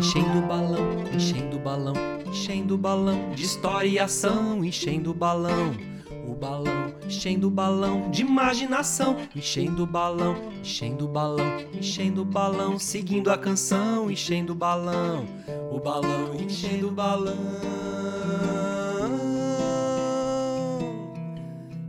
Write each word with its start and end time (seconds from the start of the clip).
enchendo 0.00 0.38
o 0.38 0.42
balão, 0.46 1.04
enchendo 1.14 1.56
o 1.56 1.60
balão, 1.60 1.92
enchendo 2.26 2.74
o 2.74 2.78
balão 2.78 3.30
de 3.34 3.44
história 3.44 3.86
e 3.86 3.98
ação, 3.98 4.64
enchendo 4.64 5.10
o 5.10 5.14
balão. 5.14 5.76
O 6.26 6.34
balão, 6.34 6.94
enchendo 7.04 7.48
o 7.48 7.50
balão 7.50 8.10
de 8.10 8.22
imaginação, 8.22 9.14
enchendo 9.36 9.82
o 9.82 9.86
balão, 9.86 10.36
enchendo 10.62 11.04
o 11.04 11.08
balão, 11.08 11.60
enchendo 11.74 12.22
o 12.22 12.24
balão, 12.24 12.78
seguindo 12.78 13.30
a 13.30 13.36
canção, 13.36 14.10
enchendo 14.10 14.52
o 14.54 14.56
balão, 14.56 15.26
o 15.70 15.78
balão, 15.78 16.34
enchendo 16.34 16.88
o 16.88 16.92
balão. 16.92 17.36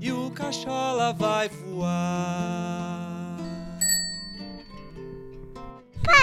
E 0.02 0.12
o 0.12 0.30
cachola 0.32 1.14
vai 1.14 1.48
voar. 1.48 2.41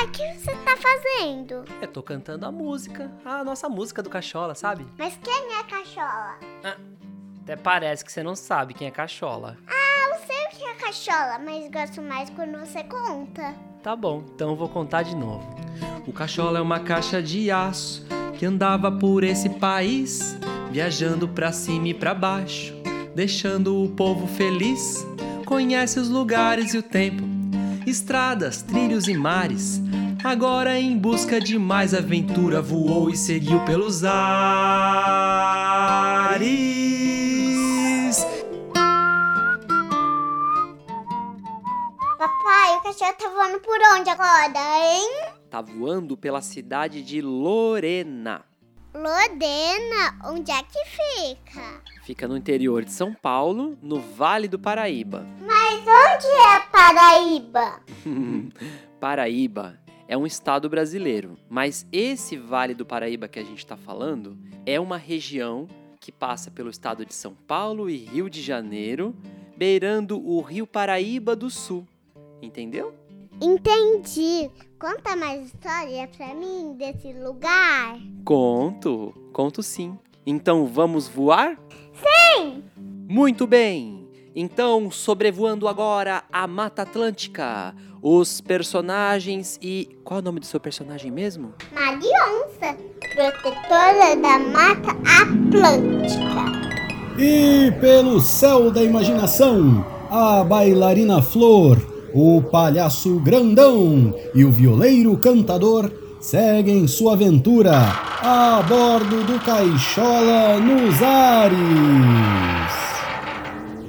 O 0.05 0.11
que 0.11 0.33
você 0.35 0.53
tá 0.65 0.77
fazendo? 0.77 1.65
Eu 1.83 1.89
tô 1.89 2.03
cantando 2.03 2.47
a 2.47 2.53
música, 2.53 3.11
a 3.25 3.43
nossa 3.43 3.69
música 3.69 4.03
do 4.03 4.09
cachola, 4.09 4.55
sabe? 4.55 4.87
Mas 4.97 5.19
quem 5.23 5.55
é 5.55 5.63
cachola? 5.65 6.37
Até 7.43 7.57
parece 7.57 8.05
que 8.05 8.13
você 8.13 8.23
não 8.23 8.35
sabe 8.37 8.75
quem 8.75 8.87
é 8.87 8.91
cachola. 8.91 9.57
Ah, 9.67 10.11
eu 10.11 10.27
sei 10.27 10.37
o 10.47 10.49
que 10.51 10.65
é 10.65 10.75
cachola, 10.75 11.39
mas 11.39 11.71
gosto 11.71 12.01
mais 12.01 12.31
quando 12.31 12.59
você 12.59 12.85
conta. 12.85 13.55
Tá 13.83 13.97
bom, 13.97 14.25
então 14.35 14.51
eu 14.51 14.57
vou 14.57 14.69
contar 14.69 15.03
de 15.03 15.17
novo. 15.17 15.45
O 16.07 16.13
cachola 16.13 16.59
é 16.59 16.63
uma 16.63 16.81
caixa 16.81 17.23
de 17.23 17.51
aço 17.51 18.07
que 18.39 18.47
andava 18.47 18.91
por 18.91 19.25
esse 19.25 19.51
país, 19.51 20.37
viajando 20.71 21.29
pra 21.29 21.53
cima 21.53 21.89
e 21.89 21.95
pra 21.95 22.15
baixo, 22.15 22.73
deixando 23.15 23.83
o 23.85 23.89
povo 23.91 24.27
feliz. 24.27 25.07
Conhece 25.45 25.99
os 25.99 26.09
lugares 26.09 26.73
e 26.75 26.79
o 26.79 26.83
tempo, 26.83 27.25
estradas, 27.89 28.63
trilhos 28.63 29.09
e 29.09 29.15
mares. 29.15 29.81
Agora 30.23 30.79
em 30.79 30.99
busca 30.99 31.41
de 31.41 31.59
mais 31.59 31.95
aventura, 31.95 32.61
voou 32.61 33.09
e 33.09 33.17
seguiu 33.17 33.65
pelos 33.65 34.05
ares. 34.05 34.19
Papai, 42.19 42.77
o 42.77 42.83
cachorro 42.83 43.15
tá 43.17 43.29
voando 43.29 43.61
por 43.61 43.79
onde 43.97 44.11
agora, 44.11 44.59
hein? 44.81 45.09
Tá 45.49 45.61
voando 45.63 46.17
pela 46.17 46.43
cidade 46.43 47.03
de 47.03 47.23
Lorena. 47.23 48.48
Lorena, 48.99 50.19
onde 50.25 50.51
é 50.51 50.61
que 50.61 50.85
fica? 50.87 51.83
Fica 52.03 52.27
no 52.27 52.37
interior 52.37 52.85
de 52.85 52.91
São 52.91 53.15
Paulo, 53.15 53.79
no 53.81 54.01
Vale 54.01 54.49
do 54.49 54.59
Paraíba. 54.59 55.25
Mas 55.41 55.81
onde 55.83 56.27
é 56.27 56.61
Paraíba? 56.73 57.81
Paraíba 58.99 59.79
é 60.09 60.17
um 60.17 60.27
estado 60.27 60.69
brasileiro, 60.69 61.39
mas 61.49 61.87
esse 61.93 62.37
Vale 62.37 62.75
do 62.75 62.85
Paraíba 62.85 63.29
que 63.29 63.39
a 63.39 63.45
gente 63.45 63.59
está 63.59 63.77
falando 63.77 64.37
é 64.67 64.81
uma 64.81 64.97
região 64.97 65.69
que 66.01 66.11
passa 66.11 66.51
pelo 66.51 66.69
estado 66.69 67.07
de 67.07 67.15
São 67.15 67.35
Paulo 67.47 67.89
e 67.89 67.97
Rio 67.99 68.29
de 68.29 68.43
Janeiro, 68.43 69.15
beirando 69.57 70.21
o 70.21 70.41
Rio 70.41 70.67
Paraíba 70.67 71.37
do 71.37 71.49
Sul. 71.49 71.87
Entendeu? 72.43 72.93
Entendi. 73.41 74.51
Conta 74.79 75.17
mais 75.17 75.47
história 75.47 76.09
pra 76.17 76.35
mim 76.35 76.75
desse 76.79 77.13
lugar. 77.13 77.99
Conto, 78.25 79.15
conto 79.33 79.63
sim. 79.63 79.99
Então 80.27 80.67
vamos 80.67 81.09
voar? 81.09 81.59
Sim! 81.95 82.63
Muito 83.09 83.47
bem! 83.47 84.09
Então, 84.35 84.91
sobrevoando 84.91 85.67
agora 85.67 86.23
a 86.33 86.47
Mata 86.47 86.83
Atlântica, 86.83 87.75
os 88.01 88.41
personagens 88.41 89.59
e. 89.61 89.89
Qual 90.05 90.19
é 90.19 90.23
o 90.23 90.25
nome 90.25 90.39
do 90.39 90.47
seu 90.47 90.61
personagem 90.61 91.11
mesmo? 91.11 91.55
Marionça, 91.73 92.77
protetora 93.15 94.15
da 94.17 94.39
Mata 94.39 94.91
Atlântica. 95.23 96.69
E 97.19 97.73
pelo 97.81 98.21
céu 98.21 98.71
da 98.71 98.83
imaginação, 98.83 99.85
a 100.09 100.45
bailarina 100.45 101.21
Flor, 101.21 101.77
o 102.15 102.43
palhaço 102.43 103.19
grandão 103.21 104.15
e 104.35 104.45
o 104.45 104.51
violeiro 104.51 105.17
cantador 105.17 105.91
seguem 106.21 106.87
sua 106.89 107.13
aventura 107.13 108.09
a 108.21 108.63
bordo 108.63 109.23
do 109.25 109.39
Caixola 109.41 110.59
nos 110.59 111.03
ares. 111.03 111.59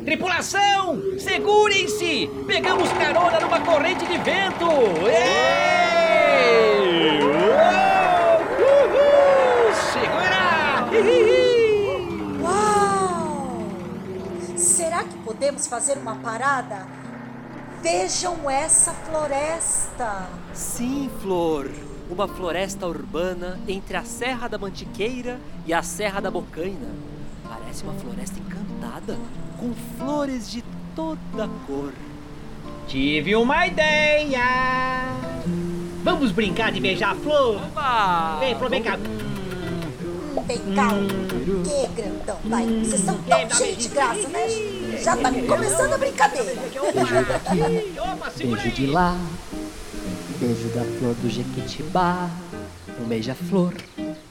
Tripulação, 0.06 1.02
segurem-se! 1.18 2.30
Pegamos 2.46 2.91
carona 2.94 3.40
numa 3.40 3.59
corrente 3.62 4.06
de 4.06 4.18
vento! 4.18 4.69
Ei! 5.07 6.40
Uhul! 8.59 9.74
Segura! 9.94 10.88
Uau! 12.41 13.66
Será 14.56 15.03
que 15.03 15.18
podemos 15.19 15.68
fazer 15.68 15.97
uma 15.97 16.16
parada? 16.16 16.99
Vejam 17.81 18.50
essa 18.50 18.91
floresta! 18.91 20.28
Sim, 20.53 21.09
Flor! 21.22 21.72
Uma 22.09 22.28
floresta 22.28 22.85
urbana 22.85 23.57
entre 23.67 23.95
a 23.95 24.03
Serra 24.03 24.50
da 24.50 24.57
Mantiqueira 24.57 25.40
e 25.66 25.73
a 25.73 25.81
Serra 25.81 26.19
da 26.19 26.29
Bocaina. 26.29 26.89
Parece 27.47 27.84
uma 27.84 27.94
floresta 27.94 28.38
encantada, 28.38 29.18
com 29.57 29.73
flores 29.97 30.51
de 30.51 30.62
toda 30.94 31.47
cor. 31.66 31.94
Tive 32.88 33.35
uma 33.38 33.66
ideia! 33.66 34.44
Vamos 36.03 36.31
brincar 36.31 36.73
de 36.73 36.81
beijar 36.81 37.12
a 37.12 37.16
flor? 37.16 37.56
Opa! 37.57 38.38
Vem, 38.41 38.56
Flor, 38.57 38.69
vem 38.69 38.84
cá. 38.84 38.97
Vem 40.45 40.59
cá, 40.75 40.90
que 41.63 42.01
grandão, 42.01 42.38
vai. 42.45 42.66
Vocês 42.66 43.01
são 43.01 43.17
tão 43.23 43.50
cheios 43.51 43.78
de 43.78 43.90
graça, 43.90 44.28
né? 44.29 44.47
Já 45.03 45.16
tá 45.17 45.31
começando 45.31 45.94
a 45.94 45.97
brincadeira. 45.97 46.53
Beijo 48.38 48.72
de 48.72 48.88
lá, 48.88 49.18
beijo 50.39 50.68
da 50.69 50.84
flor 50.97 51.16
do 51.16 51.29
Jequitibá, 51.29 52.29
um 53.00 53.06
beija-flor, 53.06 53.73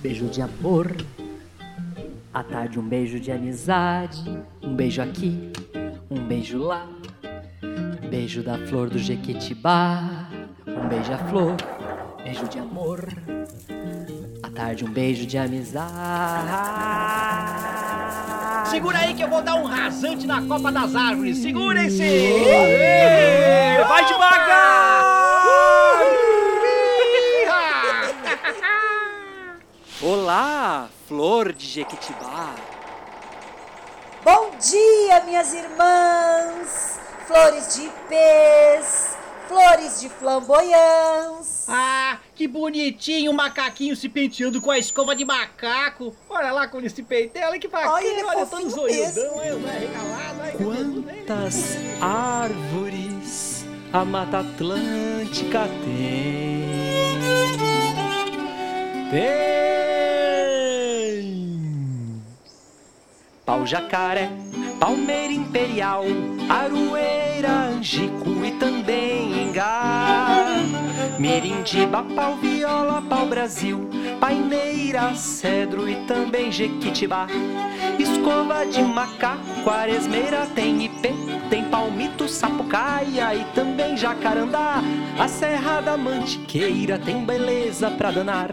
beijo 0.01 0.27
de 0.27 0.41
amor. 0.43 0.95
À 2.33 2.43
tarde 2.43 2.79
um 2.79 2.89
beijo 2.89 3.19
de 3.19 3.33
amizade, 3.33 4.39
um 4.63 4.75
beijo 4.75 5.03
aqui, 5.03 5.51
um 6.11 6.21
beijo 6.27 6.59
lá. 6.59 6.87
Beijo 8.09 8.43
da 8.43 8.59
flor 8.67 8.89
do 8.89 8.99
Jequitibá, 8.99 10.29
um 10.67 10.89
beija-flor, 10.89 11.57
beijo 12.23 12.47
de 12.49 12.59
amor. 12.59 13.07
Tarde 14.59 14.85
um 14.85 14.91
beijo 14.91 15.25
de 15.25 15.39
amizade. 15.39 16.49
Segura 18.69 18.99
aí 18.99 19.15
que 19.15 19.23
eu 19.23 19.31
vou 19.31 19.41
dar 19.41 19.55
um 19.55 19.65
rasante 19.65 20.27
na 20.27 20.43
copa 20.43 20.73
das 20.73 20.97
árvores. 20.97 21.39
Segurem-se! 21.39 22.03
Vai 23.87 24.05
devagar! 24.05 25.05
Olá, 30.03 30.89
Flor 31.07 31.53
de 31.53 31.65
Jequitibá. 31.65 32.57
Bom 34.25 34.51
dia, 34.59 35.23
minhas 35.25 35.55
irmãs! 35.55 36.99
Flores 37.29 37.77
de 37.77 37.83
ipês, 37.83 39.17
flores 39.47 40.01
de 40.01 40.09
flamboyãs. 40.09 41.67
Ah, 41.69 42.19
que 42.39 42.47
bonitinho 42.47 43.33
o 43.33 43.35
macaquinho 43.35 43.97
se 43.97 44.09
penteando 44.09 44.63
com 44.63 44.71
a 44.71 44.79
escova 44.79 45.17
de 45.17 45.25
macaco. 45.25 46.15
Olha 46.31 46.53
lá 46.53 46.69
como 46.69 46.83
ele 46.83 46.89
se 46.89 47.03
penteia, 47.03 47.49
olha 47.49 47.59
que 47.59 47.67
bacana. 47.67 47.95
Olha, 47.95 48.07
ele 48.07 48.21
é 48.21 48.25
olha 48.25 48.47
todo 48.47 48.71
zoiudão, 48.71 49.37
olha 49.39 49.59
regalado. 49.73 50.41
olha. 50.41 50.53
Quantas 50.53 51.77
árvores 52.01 53.67
a 53.93 54.05
Mata 54.05 54.39
Atlântica 54.39 55.69
tem? 55.85 56.69
Tem! 59.11 59.49
Pau 63.45 63.67
jacaré, 63.67 64.31
palmeira 64.79 65.33
imperial, 65.33 66.05
aroeira, 66.49 67.51
angico 67.51 68.45
e 68.45 68.53
também 68.53 69.49
engá. 69.49 70.28
Mirindiba, 71.29 72.03
pau 72.17 72.37
viola, 72.37 73.03
pau 73.03 73.27
Brasil, 73.27 73.87
paineira, 74.19 75.15
cedro 75.15 75.87
e 75.87 75.95
também 76.07 76.51
jequitibá. 76.51 77.27
Escova 77.99 78.65
de 78.65 78.81
macaco, 78.83 79.45
quaresmeira, 79.63 80.47
tem 80.55 80.87
ipê, 80.87 81.13
tem 81.51 81.65
palmito, 81.65 82.27
sapucaia 82.27 83.35
e 83.35 83.45
também 83.55 83.95
jacarandá. 83.95 84.83
A 85.19 85.29
Serra 85.29 85.83
da 85.83 85.99
Mantiqueira 85.99 86.99
tem 86.99 87.23
beleza 87.23 87.91
pra 87.91 88.11
danar. 88.11 88.49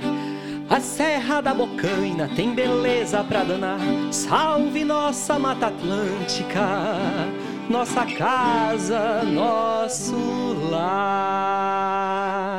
A 0.70 0.80
Serra 0.82 1.40
da 1.40 1.54
Bocaina 1.54 2.30
tem 2.36 2.54
beleza 2.54 3.24
pra 3.24 3.46
danar. 3.46 3.80
Salve 4.12 4.84
nossa 4.84 5.40
Mata 5.40 5.68
Atlântica, 5.68 6.68
nossa 7.70 8.06
casa, 8.06 9.24
nosso 9.24 10.14
lar. 10.70 12.55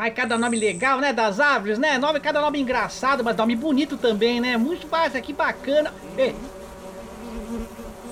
Ai, 0.00 0.12
cada 0.12 0.38
nome 0.38 0.56
legal, 0.56 1.00
né? 1.00 1.12
Das 1.12 1.40
árvores, 1.40 1.76
né? 1.76 1.98
Nome, 1.98 2.20
cada 2.20 2.40
nome 2.40 2.60
engraçado, 2.60 3.24
mas 3.24 3.36
nome 3.36 3.56
bonito 3.56 3.96
também, 3.96 4.40
né? 4.40 4.56
Muito 4.56 4.86
mais, 4.86 5.12
que 5.14 5.32
bacana. 5.32 5.92
Ei. 6.16 6.36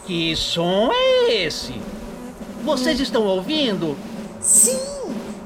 Que 0.04 0.34
som 0.34 0.90
é 0.92 1.44
esse? 1.44 1.80
Vocês 2.64 2.98
estão 2.98 3.22
ouvindo? 3.22 3.96
Sim, 4.40 4.80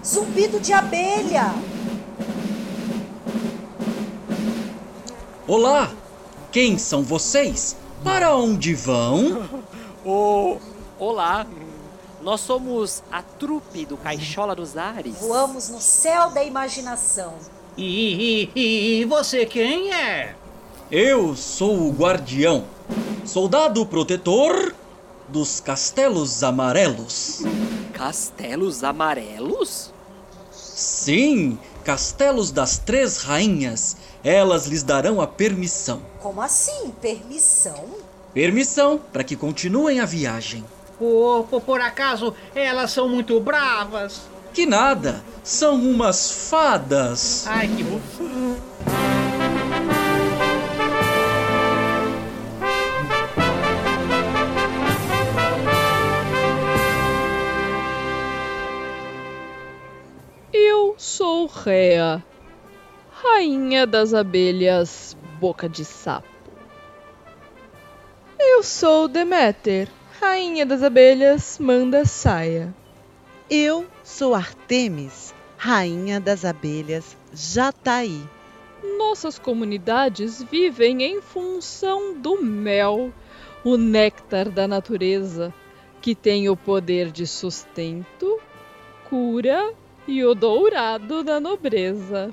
zumbido 0.02 0.58
de 0.58 0.72
abelha. 0.72 1.52
Olá, 5.46 5.90
quem 6.50 6.78
são 6.78 7.02
vocês? 7.02 7.76
Para 8.02 8.34
onde 8.34 8.74
vão? 8.74 9.46
Oh, 10.02 10.56
olá, 10.98 11.46
nós 12.22 12.40
somos 12.40 13.02
a 13.10 13.22
trupe 13.22 13.86
do 13.86 13.96
Caixola 13.96 14.54
dos 14.54 14.76
Ares. 14.76 15.16
Voamos 15.20 15.68
no 15.68 15.80
céu 15.80 16.30
da 16.30 16.44
imaginação. 16.44 17.34
E, 17.76 18.50
e, 18.54 19.00
e 19.00 19.04
você 19.06 19.46
quem 19.46 19.92
é? 19.92 20.34
Eu 20.90 21.34
sou 21.34 21.88
o 21.88 21.92
guardião, 21.92 22.64
soldado 23.24 23.86
protetor 23.86 24.74
dos 25.28 25.60
castelos 25.60 26.42
amarelos. 26.42 27.42
Castelos 27.94 28.82
amarelos? 28.84 29.92
Sim, 30.50 31.58
castelos 31.84 32.50
das 32.50 32.78
três 32.78 33.18
rainhas. 33.18 33.96
Elas 34.22 34.66
lhes 34.66 34.82
darão 34.82 35.20
a 35.20 35.26
permissão. 35.26 36.02
Como 36.20 36.42
assim, 36.42 36.92
permissão? 37.00 37.84
Permissão 38.34 39.00
para 39.12 39.24
que 39.24 39.36
continuem 39.36 40.00
a 40.00 40.04
viagem. 40.04 40.64
Por, 41.00 41.44
por, 41.44 41.62
por 41.62 41.80
acaso 41.80 42.34
elas 42.54 42.90
são 42.90 43.08
muito 43.08 43.40
bravas? 43.40 44.20
Que 44.52 44.66
nada, 44.66 45.24
são 45.42 45.76
umas 45.76 46.50
fadas. 46.50 47.46
Ai, 47.48 47.68
que 47.68 47.82
bom. 47.82 47.98
Eu 60.52 60.94
sou 60.98 61.46
Rea, 61.46 62.22
rainha 63.10 63.86
das 63.86 64.12
abelhas 64.12 65.16
boca 65.40 65.66
de 65.66 65.82
sapo. 65.82 66.28
Eu 68.38 68.62
sou 68.62 69.08
Deméter, 69.08 69.88
rainha 70.20 70.66
das 70.66 70.82
abelhas 70.82 71.58
manda 71.58 72.04
saia. 72.04 72.74
Eu 73.48 73.86
sou 74.04 74.34
Artemis, 74.34 75.34
rainha 75.56 76.20
das 76.20 76.44
abelhas 76.44 77.16
Jataí. 77.32 78.20
Nossas 78.98 79.38
comunidades 79.38 80.42
vivem 80.42 81.02
em 81.02 81.22
função 81.22 82.12
do 82.12 82.42
mel, 82.42 83.10
o 83.64 83.78
néctar 83.78 84.50
da 84.50 84.68
natureza, 84.68 85.54
que 86.02 86.14
tem 86.14 86.50
o 86.50 86.56
poder 86.56 87.10
de 87.10 87.26
sustento, 87.26 88.38
cura 89.08 89.72
e 90.06 90.22
o 90.22 90.34
dourado 90.34 91.24
da 91.24 91.40
nobreza. 91.40 92.32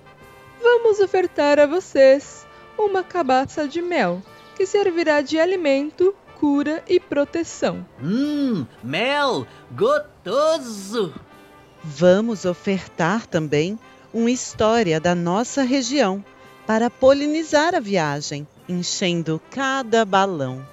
Vamos 0.61 0.99
ofertar 0.99 1.57
a 1.57 1.65
vocês 1.65 2.45
uma 2.77 3.01
cabaça 3.01 3.65
de 3.65 3.81
mel, 3.81 4.21
que 4.57 4.65
servirá 4.65 5.21
de 5.21 5.39
alimento, 5.39 6.13
cura 6.39 6.83
e 6.87 6.99
proteção. 6.99 7.85
Hum, 8.01 8.65
mel, 8.83 9.47
gostoso! 9.71 11.13
Vamos 11.83 12.45
ofertar 12.45 13.25
também 13.25 13.77
uma 14.13 14.29
história 14.29 14.99
da 14.99 15.15
nossa 15.15 15.63
região 15.63 16.23
para 16.65 16.89
polinizar 16.89 17.73
a 17.73 17.79
viagem, 17.79 18.47
enchendo 18.69 19.41
cada 19.49 20.05
balão. 20.05 20.65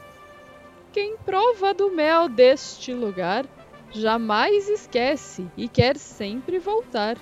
Quem 0.92 1.16
prova 1.24 1.72
do 1.72 1.90
mel 1.90 2.28
deste 2.28 2.92
lugar 2.92 3.46
jamais 3.90 4.68
esquece 4.68 5.46
e 5.56 5.68
quer 5.68 5.96
sempre 5.96 6.58
voltar. 6.58 7.16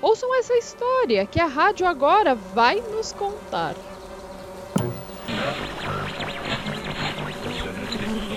Ouçam 0.00 0.34
essa 0.34 0.54
história 0.54 1.26
que 1.26 1.40
a 1.40 1.46
rádio 1.46 1.86
agora 1.86 2.34
vai 2.34 2.80
nos 2.80 3.12
contar. 3.12 3.74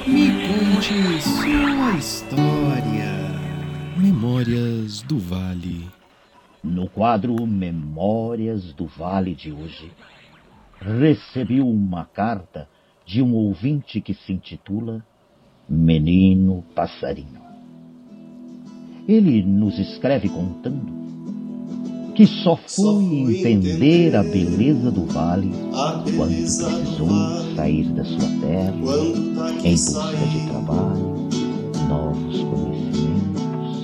Me 0.07 0.27
conte 0.29 0.93
sua 1.19 1.97
história. 1.97 3.11
Memórias 3.97 5.01
do 5.01 5.17
Vale. 5.17 5.89
No 6.63 6.87
quadro 6.87 7.35
Memórias 7.47 8.71
do 8.73 8.85
Vale 8.85 9.33
de 9.33 9.51
hoje, 9.51 9.91
recebi 10.79 11.59
uma 11.59 12.05
carta 12.05 12.69
de 13.03 13.23
um 13.23 13.33
ouvinte 13.33 13.99
que 13.99 14.13
se 14.13 14.31
intitula 14.31 15.03
Menino 15.67 16.63
Passarinho. 16.75 17.41
Ele 19.07 19.41
nos 19.41 19.79
escreve 19.79 20.29
contando 20.29 21.14
que 22.15 22.25
só 22.25 22.55
foi 22.55 23.03
entender 23.03 24.15
a 24.15 24.23
beleza 24.23 24.89
do 24.89 25.05
vale 25.05 25.51
quando 26.15 26.29
precisou 26.29 27.09
sair 27.57 27.83
da 27.91 28.05
sua 28.05 28.29
terra 28.39 28.73
em 29.63 29.75
busca 29.75 30.27
de 30.31 30.47
trabalho, 30.47 31.27
novos 31.89 32.41
conhecimentos. 32.41 33.75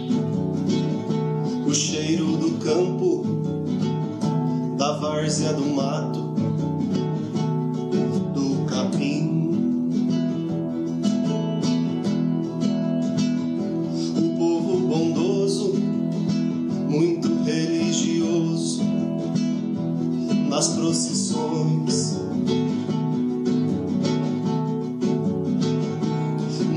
O 1.68 1.74
cheiro 1.74 2.38
do 2.38 2.52
campo, 2.64 3.26
da 4.78 4.94
várzea 4.94 5.52
do 5.54 5.66
mato, 5.66 6.31
nas 20.62 20.68
procissões. 20.68 22.18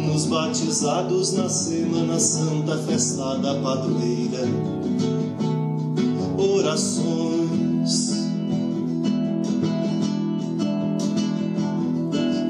Nos 0.07 0.25
batizados 0.25 1.35
na 1.35 1.51
Semana 1.51 2.19
Santa, 2.19 2.79
festa 2.79 3.37
da 3.37 3.57
padroeira, 3.57 4.49
orações. 6.39 8.15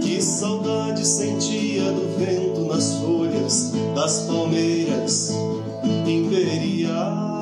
Que 0.02 0.22
saudade 0.22 1.04
sentia 1.04 1.90
do 1.90 2.16
vento 2.16 2.60
nas 2.72 2.94
folhas 2.98 3.72
das 3.96 4.20
palmeiras 4.20 5.32
imperiais. 6.06 7.33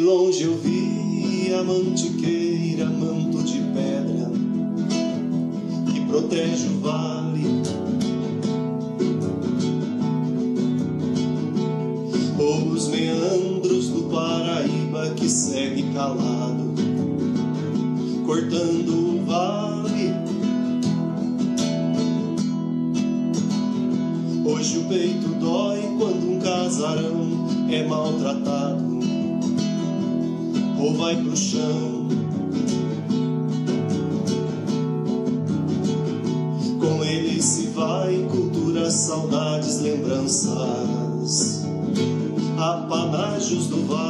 De 0.00 0.06
longe 0.06 0.44
eu 0.44 0.56
vi 0.56 1.52
a 1.52 1.62
mantiqueira, 1.62 2.86
manto 2.86 3.42
de 3.42 3.58
pedra, 3.58 4.30
que 5.92 6.00
protege 6.06 6.68
o 6.68 6.80
vale. 6.80 7.44
Os 12.72 12.88
meandros 12.88 13.88
do 13.88 14.04
Paraíba 14.04 15.10
que 15.16 15.28
segue 15.28 15.82
calado, 15.92 16.72
cortando 18.24 18.88
o 18.88 19.24
vale. 19.26 20.14
Hoje 24.46 24.78
o 24.78 24.84
peito 24.84 25.28
dói 25.38 25.82
quando 25.98 26.36
um 26.36 26.38
casarão 26.38 27.46
é 27.70 27.86
maltratado 27.86 28.89
ou 30.90 30.96
vai 30.96 31.16
pro 31.16 31.36
chão. 31.36 32.08
Com 36.80 37.04
ele 37.04 37.40
se 37.40 37.68
vai 37.68 38.26
cultura, 38.30 38.90
saudades, 38.90 39.80
lembranças, 39.80 41.64
apanágios 42.56 43.66
do 43.68 43.86
vale. 43.86 44.09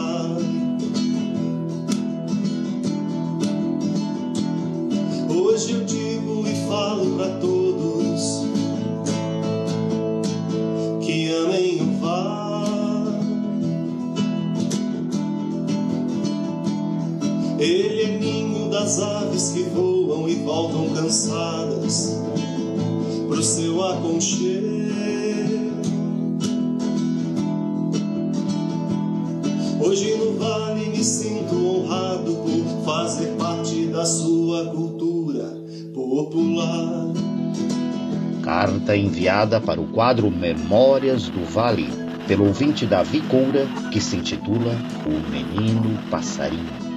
Ele 17.71 18.03
é 18.03 18.19
ninho 18.19 18.69
das 18.69 18.99
aves 18.99 19.51
que 19.51 19.63
voam 19.63 20.29
e 20.29 20.35
voltam 20.35 20.93
cansadas 20.93 22.19
pro 23.29 23.41
seu 23.45 23.81
aconchego. 23.85 24.67
Hoje 29.81 30.17
no 30.17 30.33
vale 30.37 30.89
me 30.89 31.05
sinto 31.05 31.55
honrado 31.55 32.35
por 32.35 32.85
fazer 32.85 33.37
parte 33.39 33.87
da 33.87 34.05
sua 34.05 34.67
cultura 34.73 35.57
popular. 35.95 37.07
Carta 38.43 38.97
enviada 38.97 39.61
para 39.61 39.81
o 39.81 39.87
quadro 39.87 40.29
Memórias 40.29 41.29
do 41.29 41.45
Vale, 41.45 41.87
pelo 42.27 42.49
ouvinte 42.49 42.85
Davi 42.85 43.21
Coura, 43.21 43.69
que 43.93 44.01
se 44.01 44.17
intitula 44.17 44.75
O 45.07 45.31
Menino 45.31 45.97
Passarinho. 46.11 46.90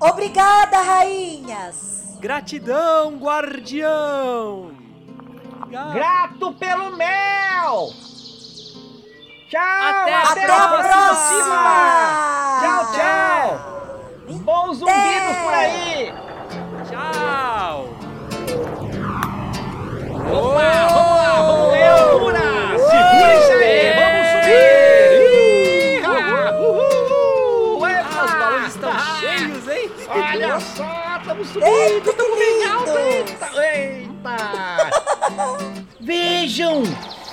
Obrigada, 0.00 0.78
rainhas! 0.80 2.16
Gratidão, 2.20 3.16
guardião! 3.16 4.70
Grato 5.92 6.52
pelo 6.54 6.96
mel! 6.96 7.90
Tchau! 9.48 9.60
Até, 9.60 10.14
Até 10.14 10.46
a 10.46 10.64
a 10.64 10.68
próxima! 10.82 12.60
Tchau, 12.60 12.92
tchau! 12.92 14.38
Bons 14.40 14.76
zumbidos 14.78 15.36
por 15.42 15.54
aí! 15.54 16.14
Tchau! 16.88 17.88
Vamos 20.30 20.54
Olha 30.08 30.60
só, 30.60 31.18
estamos 31.18 31.48
subindo, 31.48 32.10
estamos 32.10 32.38
bem 32.38 32.64
alto! 32.64 32.98
Eita! 32.98 33.50
Eita! 33.62 34.90
Vejam! 36.00 36.82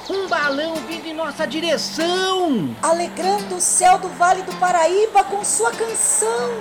Um 0.09 0.27
balão 0.27 0.75
vindo 0.87 1.07
em 1.07 1.13
nossa 1.13 1.47
direção! 1.47 2.75
Alegrando 2.81 3.55
o 3.55 3.61
céu 3.61 3.97
do 3.97 4.07
Vale 4.09 4.43
do 4.43 4.53
Paraíba 4.57 5.23
com 5.23 5.43
sua 5.43 5.71
canção. 5.71 6.51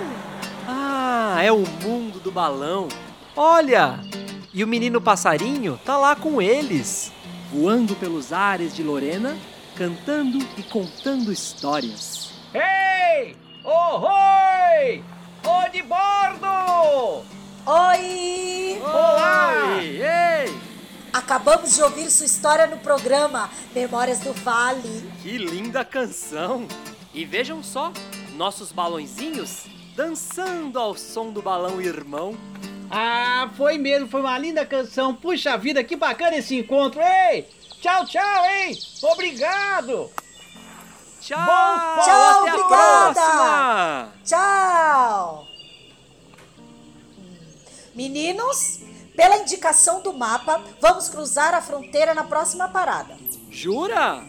Ah, 0.67 1.37
é 1.41 1.51
o 1.51 1.63
mundo 1.83 2.19
do 2.19 2.31
balão. 2.31 2.87
Olha! 3.35 3.99
E 4.53 4.63
o 4.63 4.67
menino 4.67 5.01
passarinho 5.01 5.79
tá 5.83 5.97
lá 5.97 6.15
com 6.15 6.41
eles, 6.41 7.11
voando 7.51 7.93
pelos 7.95 8.31
ares 8.31 8.73
de 8.73 8.81
Lorena, 8.81 9.37
cantando 9.75 10.39
e 10.57 10.63
contando 10.63 11.31
histórias. 11.31 12.31
Ei! 12.53 13.35
Ohoi! 13.63 15.03
Acabamos 21.25 21.73
de 21.73 21.81
ouvir 21.81 22.11
sua 22.11 22.27
história 22.27 22.67
no 22.67 22.77
programa 22.77 23.49
Memórias 23.73 24.19
do 24.19 24.31
Vale. 24.31 25.09
Que 25.23 25.39
linda 25.39 25.83
canção! 25.83 26.67
E 27.15 27.25
vejam 27.25 27.63
só, 27.63 27.91
nossos 28.35 28.71
balõezinhos 28.71 29.65
dançando 29.95 30.77
ao 30.77 30.95
som 30.95 31.31
do 31.31 31.41
balão 31.41 31.81
irmão. 31.81 32.37
Ah, 32.91 33.49
foi 33.57 33.79
mesmo, 33.79 34.07
foi 34.07 34.21
uma 34.21 34.37
linda 34.37 34.63
canção. 34.67 35.15
Puxa 35.15 35.57
vida, 35.57 35.83
que 35.83 35.95
bacana 35.95 36.37
esse 36.37 36.55
encontro. 36.55 37.01
Ei! 37.01 37.49
Tchau, 37.81 38.05
tchau, 38.05 38.45
hein? 38.45 38.77
Obrigado! 39.01 40.11
Tchau! 41.21 41.39
Bom, 41.39 42.03
tchau, 42.03 42.41
até 42.41 42.49
a 42.51 42.55
obrigada! 42.55 43.13
próxima! 43.15 44.13
Tchau! 44.23 45.47
Meninos, 47.95 48.84
pela 49.15 49.37
indicação 49.37 50.01
do 50.01 50.13
mapa, 50.13 50.61
vamos 50.81 51.09
cruzar 51.09 51.53
a 51.53 51.61
fronteira 51.61 52.13
na 52.13 52.23
próxima 52.23 52.67
parada. 52.67 53.15
Jura? 53.49 54.21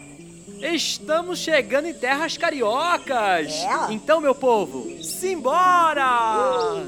Estamos 0.59 1.39
chegando 1.39 1.87
em 1.87 1.93
terras 1.93 2.35
cariocas! 2.37 3.53
É. 3.53 3.93
Então, 3.93 4.19
meu 4.19 4.33
povo, 4.33 4.87
simbora! 5.03 6.83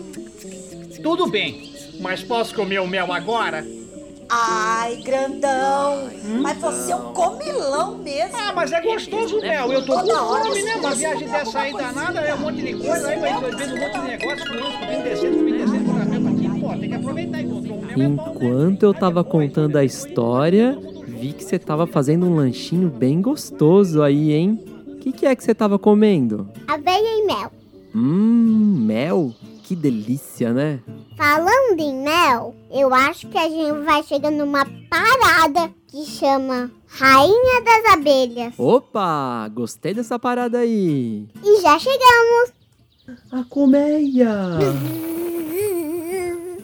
Tudo 1.03 1.27
bem, 1.27 1.71
mas 1.99 2.23
posso 2.23 2.55
comer 2.55 2.79
o 2.79 2.87
mel 2.87 3.13
agora? 3.13 3.65
Ai, 4.31 4.97
grandão! 4.97 6.09
Mas 6.41 6.57
você 6.59 6.91
é 6.91 6.95
um 6.95 7.13
comilão 7.13 7.97
mesmo. 7.97 8.37
Ah, 8.37 8.53
mas 8.53 8.71
é 8.71 8.79
gostoso 8.79 9.37
o 9.37 9.41
mel. 9.41 9.73
Eu 9.73 9.85
tô 9.85 9.93
com 9.93 10.07
fome, 10.07 10.63
né? 10.63 10.75
Uma 10.75 10.91
viagem 10.95 11.27
dessa 11.27 11.59
aí 11.59 11.73
danada, 11.73 12.21
é 12.21 12.35
um 12.35 12.39
monte 12.39 12.61
de 12.61 12.73
coisa, 12.73 13.07
aí 13.07 13.19
vai 13.19 13.51
vendo 13.51 13.75
um 13.75 13.79
monte 13.79 13.99
de 13.99 14.07
negócio, 14.07 14.45
subindo, 14.45 14.71
subindo, 14.71 15.03
descendo, 15.03 15.48
Enquanto 17.95 18.83
eu 18.83 18.93
tava 18.93 19.23
contando 19.23 19.75
a 19.77 19.83
história, 19.83 20.77
vi 21.07 21.33
que 21.33 21.43
você 21.43 21.59
tava 21.59 21.85
fazendo 21.85 22.25
um 22.25 22.35
lanchinho 22.35 22.89
bem 22.89 23.21
gostoso 23.21 24.01
aí, 24.01 24.31
hein? 24.33 24.63
O 24.87 24.95
que, 24.97 25.11
que 25.11 25.25
é 25.25 25.35
que 25.35 25.43
você 25.43 25.53
tava 25.53 25.77
comendo? 25.77 26.49
Aveia 26.67 27.19
e 27.19 27.25
mel. 27.25 27.51
Hum, 27.95 28.75
mel? 28.85 29.33
Que 29.63 29.75
delícia, 29.75 30.51
né? 30.51 30.79
Falando 31.15 31.79
em 31.79 32.03
mel, 32.03 32.55
eu 32.71 32.93
acho 32.93 33.27
que 33.27 33.37
a 33.37 33.47
gente 33.47 33.85
vai 33.85 34.01
chegar 34.03 34.31
numa 34.31 34.65
parada 34.89 35.71
que 35.87 36.05
chama 36.05 36.71
Rainha 36.87 37.61
das 37.63 37.93
Abelhas. 37.93 38.53
Opa, 38.57 39.47
gostei 39.53 39.93
dessa 39.93 40.17
parada 40.17 40.59
aí. 40.59 41.27
E 41.43 41.61
já 41.61 41.77
chegamos. 41.77 42.53
A 43.31 43.43
colmeia. 43.43 44.29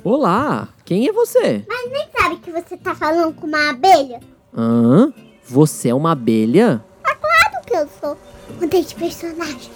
Olá, 0.05 0.69
quem 0.85 1.07
é 1.07 1.11
você? 1.11 1.65
Mas 1.67 1.91
nem 1.91 2.07
sabe 2.15 2.35
que 2.35 2.51
você 2.51 2.77
tá 2.77 2.93
falando 2.93 3.33
com 3.33 3.47
uma 3.47 3.71
abelha? 3.71 4.19
Hã? 4.55 5.11
Você 5.43 5.89
é 5.89 5.95
uma 5.95 6.11
abelha? 6.11 6.79
Claro 7.01 7.65
que 7.65 7.73
eu 7.73 7.89
sou. 7.99 8.15
Mudei 8.61 8.83
de 8.83 8.93
personagem. 8.93 9.71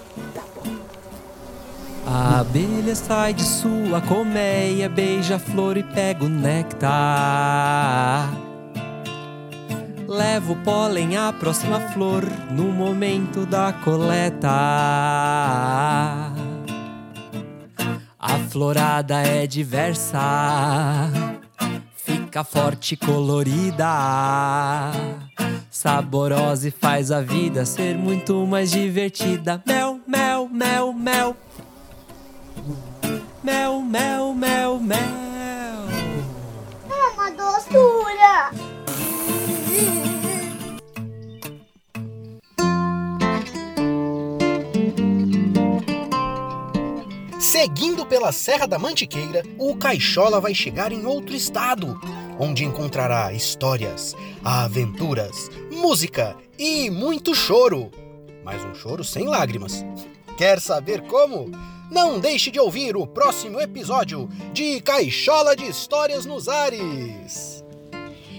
A 2.06 2.42
abelha 2.42 2.94
sai 2.94 3.34
de 3.34 3.42
sua 3.42 4.00
colmeia, 4.02 4.88
beija 4.88 5.34
a 5.34 5.38
flor 5.40 5.76
e 5.76 5.82
pega 5.82 6.24
o 6.24 6.28
néctar. 6.28 8.30
Leva 10.06 10.52
o 10.52 10.56
pólen 10.62 11.16
à 11.16 11.32
próxima 11.32 11.80
flor 11.88 12.22
no 12.52 12.70
momento 12.70 13.44
da 13.44 13.72
coleta. 13.72 14.48
A 18.32 18.38
florada 18.48 19.20
é 19.22 19.44
diversa, 19.44 20.20
fica 21.96 22.44
forte 22.44 22.94
e 22.94 22.96
colorida. 22.96 24.92
Saborosa 25.68 26.68
e 26.68 26.70
faz 26.70 27.10
a 27.10 27.20
vida 27.20 27.66
ser 27.66 27.98
muito 27.98 28.46
mais 28.46 28.70
divertida. 28.70 29.60
Mel, 29.66 29.98
mel, 30.06 30.48
mel, 30.48 30.92
mel. 30.92 31.36
Mel, 33.42 33.80
mel. 33.80 34.29
Seguindo 47.60 48.06
pela 48.06 48.32
Serra 48.32 48.66
da 48.66 48.78
Mantiqueira, 48.78 49.42
o 49.58 49.76
Caixola 49.76 50.40
vai 50.40 50.54
chegar 50.54 50.92
em 50.92 51.04
outro 51.04 51.36
estado, 51.36 52.00
onde 52.38 52.64
encontrará 52.64 53.34
histórias, 53.34 54.16
aventuras, 54.42 55.50
música 55.70 56.34
e 56.58 56.88
muito 56.88 57.34
choro. 57.34 57.90
Mas 58.42 58.64
um 58.64 58.74
choro 58.74 59.04
sem 59.04 59.28
lágrimas. 59.28 59.84
Quer 60.38 60.58
saber 60.58 61.02
como? 61.02 61.50
Não 61.90 62.18
deixe 62.18 62.50
de 62.50 62.58
ouvir 62.58 62.96
o 62.96 63.06
próximo 63.06 63.60
episódio 63.60 64.26
de 64.54 64.80
Caixola 64.80 65.54
de 65.54 65.66
Histórias 65.66 66.24
nos 66.24 66.48
Ares. 66.48 67.62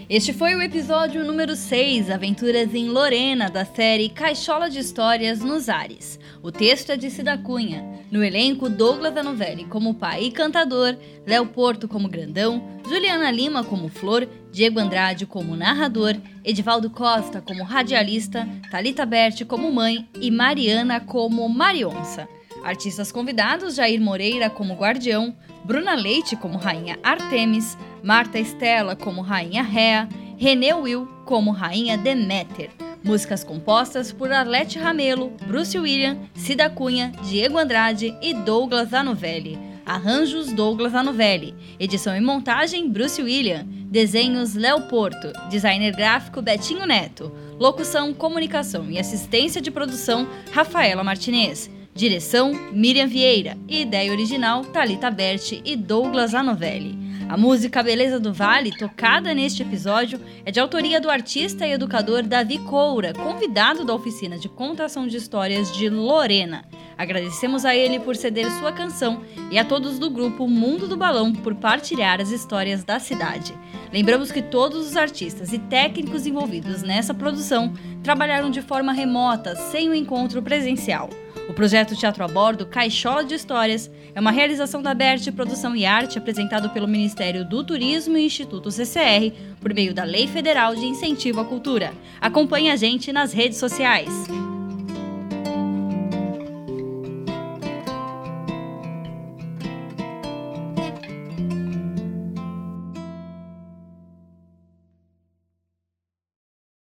Este 0.10 0.34
foi 0.34 0.56
o 0.56 0.62
episódio 0.64 1.24
número 1.24 1.56
6, 1.56 2.10
Aventuras 2.10 2.74
em 2.74 2.90
Lorena, 2.90 3.52
da 3.52 3.66
série 3.66 4.10
Caixola 4.10 4.68
de 4.68 4.80
Histórias 4.80 5.42
nos 5.42 5.70
Ares. 5.70 6.20
O 6.42 6.52
texto 6.52 6.92
é 6.92 6.98
de 6.98 7.12
Cida 7.12 7.38
Cunha. 7.38 7.91
No 8.12 8.22
elenco, 8.22 8.68
Douglas 8.68 9.16
Anovelli 9.16 9.64
como 9.64 9.94
pai 9.94 10.26
e 10.26 10.32
cantador, 10.32 10.98
Léo 11.26 11.46
Porto 11.46 11.88
como 11.88 12.10
grandão, 12.10 12.62
Juliana 12.86 13.32
Lima 13.32 13.64
como 13.64 13.88
flor, 13.88 14.28
Diego 14.52 14.82
Andrade 14.82 15.26
como 15.26 15.56
narrador, 15.56 16.18
Edivaldo 16.44 16.90
Costa 16.90 17.40
como 17.40 17.64
radialista, 17.64 18.46
Talita 18.70 19.06
Berti 19.06 19.46
como 19.46 19.72
mãe 19.72 20.10
e 20.20 20.30
Mariana 20.30 21.00
como 21.00 21.48
Marionça. 21.48 22.28
Artistas 22.66 23.14
convidados: 23.14 23.76
Jair 23.76 24.02
Moreira 24.02 24.50
como 24.50 24.76
guardião, 24.76 25.34
Bruna 25.64 25.96
Leite 25.96 26.36
como 26.36 26.58
rainha 26.58 27.00
Artemis, 27.02 27.78
Marta 28.04 28.38
Estela 28.38 28.94
como 28.94 29.22
rainha 29.22 29.64
Rea, 29.64 30.10
Renê 30.38 30.74
Will 30.74 31.08
como 31.26 31.52
rainha 31.52 31.98
Deméter. 31.98 32.91
Músicas 33.04 33.44
compostas 33.44 34.12
por 34.12 34.32
Arlete 34.32 34.78
Ramelo, 34.78 35.34
Bruce 35.48 35.78
William, 35.78 36.20
Cida 36.36 36.70
Cunha, 36.70 37.12
Diego 37.24 37.58
Andrade 37.58 38.16
e 38.22 38.34
Douglas 38.34 38.94
Anovelli. 38.94 39.58
Arranjos 39.84 40.54
Douglas 40.54 40.94
Anovelli. 40.94 41.56
Edição 41.80 42.16
e 42.16 42.22
montagem 42.22 42.88
Bruce 42.88 43.22
William. 43.22 43.66
Desenhos 43.68 44.54
Léo 44.54 44.84
Porto. 44.84 45.34
Designer 45.50 45.96
gráfico 45.96 46.44
Betinho 46.44 46.86
Neto. 46.86 47.32
Locução, 47.60 48.14
comunicação 48.14 48.90
e 48.92 49.00
assistência 49.00 49.60
de 49.60 49.72
produção 49.72 50.28
Rafaela 50.52 51.04
Martinez. 51.04 51.72
Direção 51.96 52.54
Miriam 52.72 53.08
Vieira. 53.08 53.58
E 53.68 53.82
ideia 53.82 54.12
original 54.12 54.64
Talita 54.66 55.10
Berti 55.10 55.60
e 55.66 55.76
Douglas 55.76 56.36
Anovelli. 56.36 57.11
A 57.32 57.38
música 57.38 57.82
Beleza 57.82 58.20
do 58.20 58.34
Vale, 58.34 58.78
tocada 58.78 59.34
neste 59.34 59.62
episódio, 59.62 60.20
é 60.46 60.52
de 60.52 60.60
autoria 60.60 61.00
do 61.00 61.10
artista 61.10 61.66
e 61.66 61.72
educador 61.72 62.24
Davi 62.24 62.58
Coura, 62.58 63.14
convidado 63.14 63.86
da 63.86 63.96
oficina 63.96 64.38
de 64.38 64.50
contação 64.50 65.08
de 65.08 65.16
histórias 65.16 65.72
de 65.72 65.88
Lorena. 65.88 66.66
Agradecemos 66.98 67.64
a 67.64 67.74
ele 67.74 68.02
por 68.02 68.18
ceder 68.18 68.52
sua 68.60 68.74
canção 68.74 69.22
e 69.50 69.58
a 69.58 69.64
todos 69.64 69.98
do 69.98 70.10
grupo 70.10 70.46
Mundo 70.46 70.90
do 70.90 70.98
Balão 70.98 71.32
por 71.32 71.56
partilhar 71.56 72.20
as 72.20 72.32
histórias 72.32 72.84
da 72.84 73.00
cidade. 73.00 73.58
Lembramos 73.94 74.30
que 74.30 74.42
todos 74.42 74.86
os 74.86 74.98
artistas 74.98 75.54
e 75.54 75.58
técnicos 75.58 76.28
envolvidos 76.28 76.84
nessa 76.84 77.14
produção 77.14 77.72
trabalharam 78.04 78.52
de 78.52 78.62
forma 78.62 78.92
remota, 78.92 79.56
sem 79.56 79.88
o 79.88 79.96
encontro 79.96 80.42
presencial. 80.42 81.10
O 81.50 81.54
projeto 81.54 81.96
Teatro 81.96 82.24
a 82.24 82.28
Bordo 82.28 82.66
Caixola 82.66 83.24
de 83.24 83.34
Histórias 83.34 83.90
é 84.14 84.20
uma 84.20 84.32
realização 84.32 84.82
da 84.82 84.94
BERT 84.94 85.32
Produção 85.32 85.76
e 85.76 85.86
Arte 85.86 86.18
apresentado 86.18 86.70
pelo 86.70 86.88
Ministério 86.88 87.44
do 87.44 87.64
Turismo 87.64 88.18
e 88.18 88.26
Instituto 88.26 88.72
CCR 88.72 89.34
por 89.60 89.74
meio 89.74 89.94
da 89.94 90.04
Lei 90.04 90.28
Federal 90.28 90.76
de 90.76 90.86
Incentivo 90.86 91.42
à 91.42 91.46
Cultura. 91.46 91.94
Acompanhe 92.20 92.70
a 92.70 92.76
gente 92.76 93.12
nas 93.12 93.34
redes 93.34 93.58
sociais. 93.58 94.10